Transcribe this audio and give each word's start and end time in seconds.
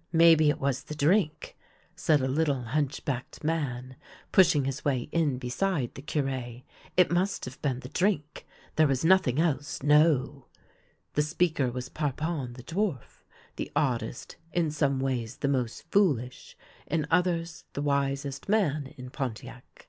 "Maybe 0.12 0.50
it 0.50 0.60
was 0.60 0.82
the 0.82 0.94
drink," 0.94 1.56
said 1.96 2.20
a 2.20 2.28
little 2.28 2.64
hunchbacked 2.64 3.42
man, 3.42 3.96
pushing 4.30 4.66
his 4.66 4.84
way 4.84 5.08
in 5.10 5.38
beside 5.38 5.94
the 5.94 6.02
Cure." 6.02 6.60
It 6.98 7.10
must 7.10 7.46
have 7.46 7.62
been 7.62 7.80
the 7.80 7.88
drink; 7.88 8.46
there 8.76 8.86
was 8.86 9.06
nothing 9.06 9.40
else— 9.40 9.82
no." 9.98 10.48
The 11.14 11.22
speaker 11.22 11.70
was 11.70 11.88
Parpon 11.88 12.56
the 12.58 12.62
dwarf, 12.62 13.24
the 13.56 13.72
oddest, 13.74 14.36
in 14.52 14.70
some 14.70 15.00
ways 15.00 15.38
the 15.38 15.48
most 15.48 15.90
foolish, 15.90 16.58
in 16.86 17.06
others 17.10 17.64
the 17.72 17.80
wisest 17.80 18.50
man 18.50 18.88
in 18.98 19.08
Pontiac. 19.08 19.88